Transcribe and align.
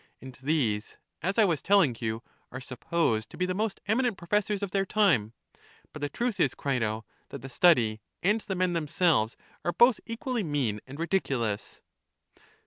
And 0.19 0.33
these, 0.41 0.97
as 1.21 1.37
I 1.37 1.45
was 1.45 1.61
telling 1.61 1.95
you, 1.99 2.23
are 2.51 2.59
supposed 2.59 3.29
to 3.29 3.37
be 3.37 3.45
the 3.45 3.53
most 3.53 3.81
eminent 3.87 4.17
professors 4.17 4.63
of 4.63 4.71
their 4.71 4.83
time. 4.83 5.33
But 5.93 6.01
the 6.01 6.09
truth 6.09 6.39
is, 6.39 6.55
Crito, 6.55 7.05
that 7.29 7.43
the 7.43 7.49
study 7.49 8.01
and 8.23 8.41
the 8.41 8.55
men 8.55 8.73
themselves 8.73 9.37
are 9.63 9.71
both 9.73 9.99
equally 10.07 10.41
mean 10.43 10.81
and 10.87 10.99
ridiculous." 10.99 11.83